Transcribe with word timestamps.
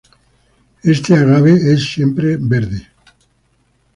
Este 0.83 1.13
"Agave" 1.13 1.53
es 1.71 1.83
siempreverde. 1.91 2.87